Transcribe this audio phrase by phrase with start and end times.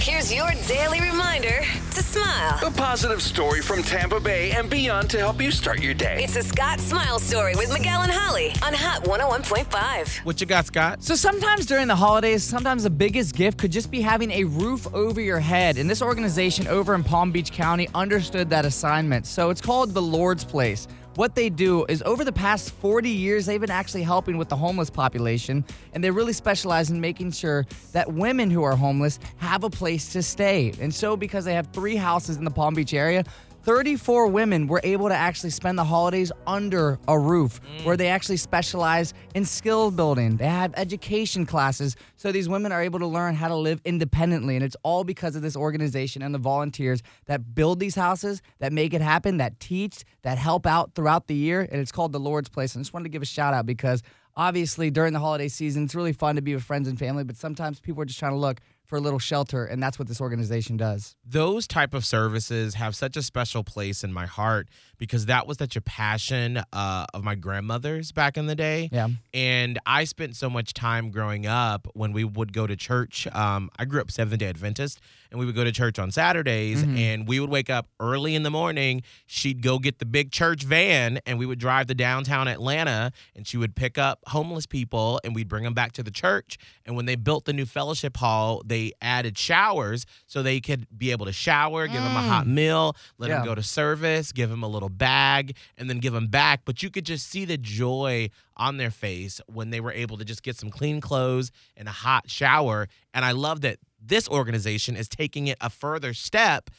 [0.00, 1.60] Here's your daily reminder
[1.90, 2.58] to smile.
[2.64, 6.22] A positive story from Tampa Bay and beyond to help you start your day.
[6.22, 10.24] It's a Scott Smile Story with Miguel and Holly on Hot 101.5.
[10.24, 11.02] What you got, Scott?
[11.02, 14.86] So sometimes during the holidays, sometimes the biggest gift could just be having a roof
[14.94, 15.78] over your head.
[15.78, 19.26] And this organization over in Palm Beach County understood that assignment.
[19.26, 20.86] So it's called the Lord's Place.
[21.18, 24.54] What they do is over the past 40 years, they've been actually helping with the
[24.54, 29.64] homeless population, and they really specialize in making sure that women who are homeless have
[29.64, 30.72] a place to stay.
[30.80, 33.24] And so, because they have three houses in the Palm Beach area,
[33.68, 37.84] 34 women were able to actually spend the holidays under a roof mm.
[37.84, 40.38] where they actually specialize in skill building.
[40.38, 44.56] They have education classes so these women are able to learn how to live independently.
[44.56, 48.72] And it's all because of this organization and the volunteers that build these houses, that
[48.72, 51.60] make it happen, that teach, that help out throughout the year.
[51.60, 52.74] And it's called the Lord's Place.
[52.74, 54.02] And I just wanted to give a shout out because
[54.34, 57.36] obviously during the holiday season, it's really fun to be with friends and family, but
[57.36, 59.64] sometimes people are just trying to look for a little shelter.
[59.64, 61.14] And that's what this organization does.
[61.24, 65.58] Those type of services have such a special place in my heart because that was
[65.58, 68.88] such a passion uh, of my grandmother's back in the day.
[68.90, 69.08] Yeah.
[69.34, 73.28] And I spent so much time growing up when we would go to church.
[73.32, 76.82] Um, I grew up Seventh day Adventist, and we would go to church on Saturdays,
[76.82, 79.02] and we would wake up early in the morning.
[79.26, 83.46] She'd go get the big church van, and we would drive to downtown Atlanta, and
[83.46, 86.56] she would pick up homeless people, and we'd bring them back to the church.
[86.86, 91.10] And when they built the new fellowship hall, they added showers so they could be
[91.10, 92.28] able to shower, give them a mm.
[92.28, 93.36] hot meal, let Yeah.
[93.36, 96.62] them go to service, give them a little bag, and then give them back.
[96.64, 100.24] But you could just see the joy on their face when they were able to
[100.24, 102.88] just get some clean clothes and a hot shower.
[103.14, 106.70] And I love that this organization is taking it a further step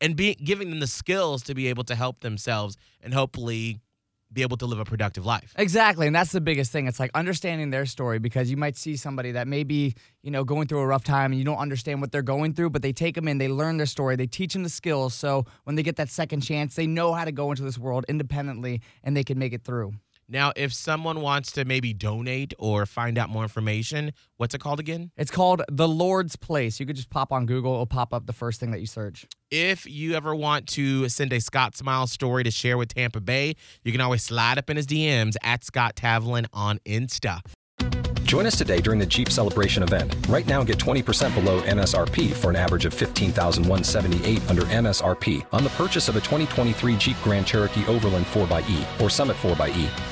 [0.00, 3.78] and be, giving them the skills to be able to help themselves and hopefully
[4.32, 5.54] be able to live a productive life.
[5.56, 6.86] Exactly, and that's the biggest thing.
[6.86, 10.44] It's like understanding their story because you might see somebody that may be, you know,
[10.44, 12.92] going through a rough time and you don't understand what they're going through, but they
[12.92, 15.82] take them in, they learn their story, they teach them the skills, so when they
[15.82, 19.24] get that second chance, they know how to go into this world independently and they
[19.24, 19.92] can make it through.
[20.32, 24.80] Now, if someone wants to maybe donate or find out more information, what's it called
[24.80, 25.10] again?
[25.18, 26.80] It's called The Lord's Place.
[26.80, 29.26] You could just pop on Google, it'll pop up the first thing that you search.
[29.50, 33.56] If you ever want to send a Scott Smile story to share with Tampa Bay,
[33.84, 37.40] you can always slide up in his DMs at Scott Tavlin on Insta.
[38.22, 40.16] Join us today during the Jeep Celebration event.
[40.30, 45.68] Right now, get 20% below MSRP for an average of 15,178 under MSRP on the
[45.70, 50.11] purchase of a 2023 Jeep Grand Cherokee Overland 4xE or Summit 4xE.